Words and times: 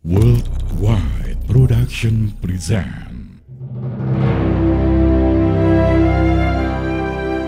Worldwide 0.00 1.44
Production 1.44 2.32
present 2.40 3.36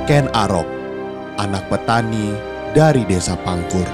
Ken 0.04 0.28
Arok, 0.36 0.68
anak 1.40 1.72
petani 1.72 2.36
dari 2.76 3.08
desa 3.08 3.40
Pangkur. 3.40 3.88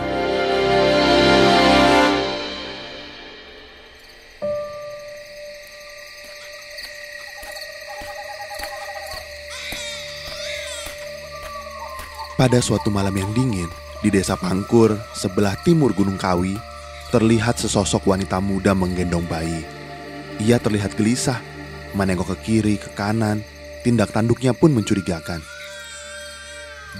Pada 12.35 12.59
suatu 12.59 12.91
malam 12.91 13.15
yang 13.15 13.31
dingin, 13.39 13.71
di 14.03 14.11
desa 14.11 14.35
Pangkur, 14.35 14.99
sebelah 15.15 15.55
timur 15.63 15.95
Gunung 15.95 16.19
Kawi, 16.19 16.59
terlihat 17.09 17.57
sesosok 17.57 18.05
wanita 18.05 18.37
muda 18.39 18.77
menggendong 18.77 19.25
bayi. 19.25 19.65
Ia 20.39 20.61
terlihat 20.61 20.95
gelisah, 20.95 21.41
menengok 21.97 22.37
ke 22.37 22.37
kiri, 22.45 22.77
ke 22.77 22.93
kanan, 22.93 23.41
tindak 23.81 24.13
tanduknya 24.13 24.53
pun 24.53 24.77
mencurigakan. 24.77 25.41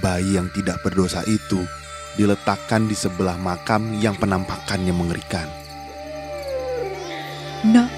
Bayi 0.01 0.35
yang 0.39 0.49
tidak 0.55 0.81
berdosa 0.81 1.21
itu 1.29 1.61
diletakkan 2.17 2.89
di 2.89 2.97
sebelah 2.97 3.37
makam 3.37 3.93
yang 4.01 4.17
penampakannya 4.17 4.91
mengerikan. 4.91 5.45
Nak, 7.69 7.91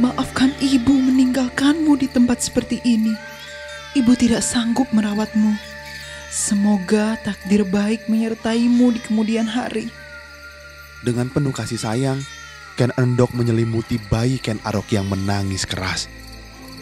maafkan 0.00 0.50
ibu 0.58 0.90
meninggalkanmu 0.90 2.00
di 2.00 2.08
tempat 2.10 2.42
seperti 2.42 2.80
ini. 2.82 3.12
Ibu 3.92 4.16
tidak 4.16 4.40
sanggup 4.40 4.88
merawatmu. 4.90 5.52
Semoga 6.32 7.20
takdir 7.20 7.68
baik 7.68 8.08
menyertaimu 8.08 8.96
di 8.96 9.00
kemudian 9.04 9.44
hari. 9.44 9.92
Dengan 11.02 11.26
penuh 11.26 11.50
kasih 11.50 11.82
sayang, 11.82 12.22
Ken 12.78 12.94
Endok 12.94 13.34
menyelimuti 13.34 13.98
bayi 14.06 14.38
Ken 14.38 14.62
Arok 14.62 14.86
yang 14.94 15.10
menangis 15.10 15.66
keras. 15.66 16.06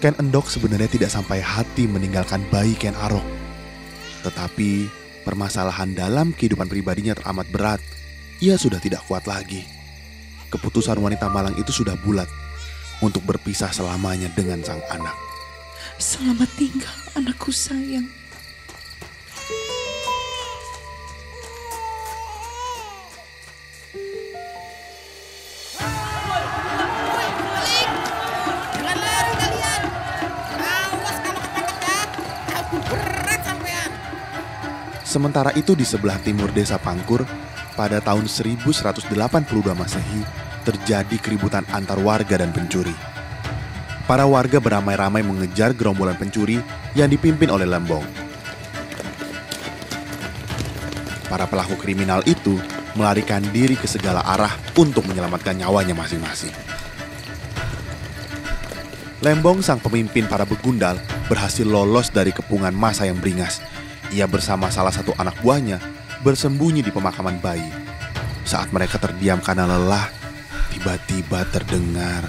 Ken 0.04 0.12
Endok 0.20 0.52
sebenarnya 0.52 0.92
tidak 0.92 1.08
sampai 1.08 1.40
hati 1.40 1.88
meninggalkan 1.88 2.44
bayi 2.52 2.76
Ken 2.76 2.92
Arok. 2.92 3.24
Tetapi 4.20 4.92
permasalahan 5.24 5.96
dalam 5.96 6.36
kehidupan 6.36 6.68
pribadinya 6.68 7.16
teramat 7.16 7.48
berat. 7.48 7.80
Ia 8.44 8.60
sudah 8.60 8.80
tidak 8.80 9.04
kuat 9.08 9.24
lagi. 9.24 9.64
Keputusan 10.52 11.00
wanita 11.00 11.28
malang 11.32 11.56
itu 11.56 11.72
sudah 11.72 11.96
bulat 12.00 12.28
untuk 13.00 13.24
berpisah 13.24 13.72
selamanya 13.72 14.28
dengan 14.36 14.60
sang 14.60 14.80
anak. 14.92 15.16
Selamat 16.00 16.48
tinggal 16.56 16.96
anakku 17.16 17.52
sayang. 17.52 18.19
Sementara 35.10 35.50
itu 35.58 35.74
di 35.74 35.82
sebelah 35.82 36.22
timur 36.22 36.54
desa 36.54 36.78
Pangkur, 36.78 37.26
pada 37.74 37.98
tahun 37.98 38.30
1182 38.30 39.10
Masehi, 39.74 40.22
terjadi 40.62 41.18
keributan 41.18 41.66
antar 41.74 41.98
warga 41.98 42.38
dan 42.38 42.54
pencuri. 42.54 42.94
Para 44.06 44.22
warga 44.22 44.62
beramai-ramai 44.62 45.26
mengejar 45.26 45.74
gerombolan 45.74 46.14
pencuri 46.14 46.62
yang 46.94 47.10
dipimpin 47.10 47.50
oleh 47.50 47.66
Lembong. 47.66 48.06
Para 51.26 51.50
pelaku 51.50 51.74
kriminal 51.74 52.22
itu 52.22 52.54
melarikan 52.94 53.42
diri 53.50 53.74
ke 53.74 53.90
segala 53.90 54.22
arah 54.22 54.54
untuk 54.78 55.10
menyelamatkan 55.10 55.58
nyawanya 55.58 55.98
masing-masing. 55.98 56.54
Lembong 59.26 59.58
sang 59.58 59.82
pemimpin 59.82 60.30
para 60.30 60.46
begundal 60.46 61.02
berhasil 61.26 61.66
lolos 61.66 62.14
dari 62.14 62.30
kepungan 62.30 62.70
masa 62.70 63.10
yang 63.10 63.18
beringas. 63.18 63.58
Ia 64.10 64.26
bersama 64.26 64.66
salah 64.74 64.90
satu 64.90 65.14
anak 65.14 65.38
buahnya 65.38 65.78
bersembunyi 66.26 66.82
di 66.82 66.90
pemakaman 66.90 67.38
bayi. 67.38 67.70
Saat 68.42 68.74
mereka 68.74 68.98
terdiam 68.98 69.38
karena 69.38 69.70
lelah, 69.70 70.10
tiba-tiba 70.74 71.46
terdengar 71.50 72.26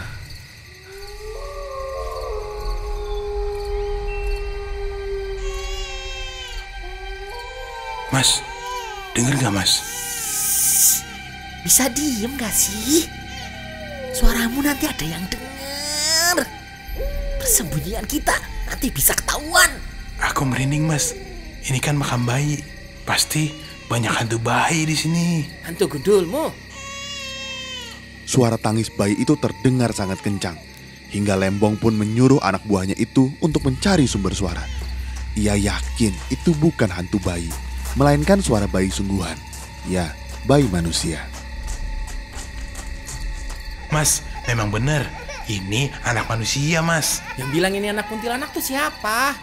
Mas, 8.12 8.44
denger 9.16 9.40
gak 9.40 9.56
mas? 9.56 9.80
Bisa 11.64 11.88
diem 11.88 12.36
gak 12.36 12.52
sih? 12.52 13.08
Suaramu 14.12 14.60
nanti 14.60 14.84
ada 14.84 15.06
yang 15.08 15.24
denger. 15.32 16.44
Persembunyian 17.40 18.04
kita 18.04 18.36
nanti 18.68 18.92
bisa 18.92 19.16
ketahuan. 19.16 19.72
Aku 20.20 20.44
merinding 20.44 20.84
mas. 20.84 21.16
Ini 21.62 21.78
kan 21.78 21.98
makam 21.98 22.26
bayi. 22.26 22.58
Pasti 23.06 23.54
banyak 23.86 24.14
hantu 24.14 24.38
bayi 24.42 24.88
di 24.88 24.96
sini. 24.96 25.28
Hantu 25.68 25.98
gundulmu. 25.98 26.72
suara 28.32 28.56
tangis 28.56 28.88
bayi 28.88 29.20
itu 29.20 29.36
terdengar 29.36 29.92
sangat 29.92 30.24
kencang. 30.24 30.56
Hingga 31.12 31.36
Lembong 31.36 31.76
pun 31.76 31.92
menyuruh 31.92 32.40
anak 32.40 32.64
buahnya 32.64 32.96
itu 32.96 33.28
untuk 33.44 33.68
mencari 33.68 34.08
sumber 34.08 34.32
suara. 34.32 34.64
Ia 35.36 35.60
yakin 35.60 36.16
itu 36.32 36.56
bukan 36.56 36.88
hantu 36.88 37.20
bayi, 37.20 37.52
melainkan 38.00 38.40
suara 38.40 38.72
bayi 38.72 38.88
sungguhan. 38.88 39.36
Ya, 39.92 40.16
bayi 40.48 40.64
manusia. 40.72 41.28
Mas, 43.92 44.24
memang 44.48 44.72
bener. 44.72 45.04
Ini 45.52 45.92
anak 46.08 46.32
manusia 46.32 46.80
mas. 46.80 47.20
Yang 47.36 47.50
bilang 47.52 47.76
ini 47.76 47.92
anak 47.92 48.08
kuntilanak 48.08 48.56
tuh 48.56 48.64
siapa? 48.64 49.36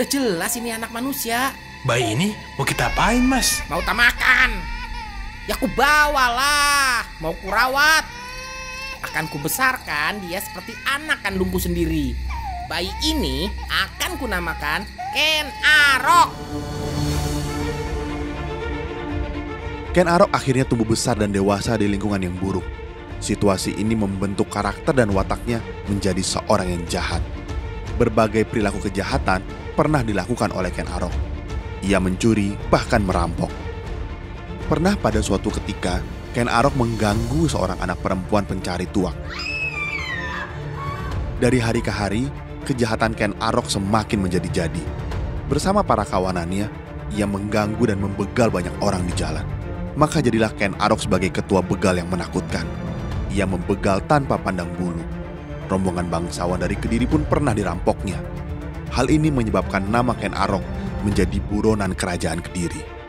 Udah 0.00 0.16
jelas 0.16 0.56
ini 0.56 0.72
anak 0.72 0.96
manusia. 0.96 1.52
Bayi 1.84 2.16
ini 2.16 2.32
mau 2.56 2.64
kita 2.64 2.88
apain 2.88 3.20
mas? 3.20 3.60
Mau 3.68 3.84
tak 3.84 3.92
makan? 3.92 4.56
Ya 5.44 5.52
ku 5.60 5.68
bawalah. 5.76 7.04
Mau 7.20 7.36
kurawat. 7.36 8.08
Akan 9.04 9.28
kubesarkan 9.28 10.24
dia 10.24 10.40
seperti 10.40 10.72
anak 10.88 11.20
kandungku 11.20 11.60
sendiri. 11.60 12.16
Bayi 12.64 12.88
ini 13.04 13.52
akan 13.68 14.16
kunamakan 14.16 14.88
Ken 15.12 15.52
Arok. 15.68 16.32
Ken 19.92 20.08
Arok 20.08 20.32
akhirnya 20.32 20.64
tumbuh 20.64 20.88
besar 20.88 21.20
dan 21.20 21.28
dewasa 21.28 21.76
di 21.76 21.84
lingkungan 21.92 22.24
yang 22.24 22.40
buruk. 22.40 22.64
Situasi 23.20 23.76
ini 23.76 23.92
membentuk 23.92 24.48
karakter 24.48 24.96
dan 24.96 25.12
wataknya 25.12 25.60
menjadi 25.92 26.24
seorang 26.24 26.72
yang 26.72 26.88
jahat. 26.88 27.20
Berbagai 28.00 28.48
perilaku 28.48 28.88
kejahatan 28.88 29.59
pernah 29.72 30.02
dilakukan 30.04 30.52
oleh 30.52 30.70
Ken 30.74 30.88
Arok. 30.90 31.12
Ia 31.80 31.96
mencuri, 31.96 32.52
bahkan 32.68 33.00
merampok. 33.00 33.48
Pernah 34.68 34.94
pada 35.00 35.18
suatu 35.24 35.48
ketika, 35.48 36.04
Ken 36.30 36.46
Arok 36.46 36.76
mengganggu 36.78 37.50
seorang 37.50 37.80
anak 37.82 37.98
perempuan 38.04 38.46
pencari 38.46 38.86
tuak. 38.90 39.16
Dari 41.40 41.58
hari 41.58 41.80
ke 41.80 41.90
hari, 41.90 42.28
kejahatan 42.68 43.16
Ken 43.16 43.32
Arok 43.40 43.66
semakin 43.66 44.20
menjadi-jadi. 44.22 44.84
Bersama 45.48 45.82
para 45.82 46.06
kawanannya, 46.06 46.70
ia 47.16 47.26
mengganggu 47.26 47.82
dan 47.90 47.98
membegal 47.98 48.52
banyak 48.52 48.76
orang 48.78 49.02
di 49.08 49.14
jalan. 49.18 49.42
Maka 49.98 50.22
jadilah 50.22 50.54
Ken 50.54 50.76
Arok 50.78 51.02
sebagai 51.02 51.34
ketua 51.34 51.64
begal 51.64 51.98
yang 51.98 52.06
menakutkan. 52.06 52.62
Ia 53.34 53.48
membegal 53.48 54.04
tanpa 54.06 54.38
pandang 54.38 54.70
bulu. 54.78 55.02
Rombongan 55.66 56.06
bangsawan 56.06 56.62
dari 56.62 56.78
Kediri 56.78 57.10
pun 57.10 57.26
pernah 57.26 57.50
dirampoknya. 57.50 58.39
Hal 58.90 59.06
ini 59.06 59.30
menyebabkan 59.30 59.86
nama 59.86 60.12
Ken 60.18 60.34
Arok 60.34 60.66
menjadi 61.06 61.38
buronan 61.46 61.94
kerajaan 61.94 62.42
Kediri. 62.42 62.99